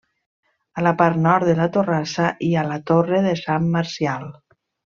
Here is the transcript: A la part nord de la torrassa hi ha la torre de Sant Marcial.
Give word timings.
A 0.79 0.83
la 0.85 0.93
part 1.01 1.19
nord 1.25 1.45
de 1.49 1.53
la 1.59 1.67
torrassa 1.75 2.31
hi 2.47 2.51
ha 2.55 2.65
la 2.71 2.79
torre 2.93 3.21
de 3.29 3.35
Sant 3.45 3.69
Marcial. 3.79 4.27